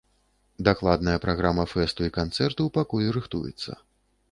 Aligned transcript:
Дакладная 0.67 1.13
праграма 1.25 1.65
фэсту 1.75 2.01
і 2.09 2.15
канцэрту 2.17 2.69
пакуль 2.81 3.13
рыхтуецца. 3.19 3.71